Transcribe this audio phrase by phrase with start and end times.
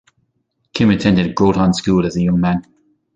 [0.73, 2.65] Kim attended Groton School as a young man.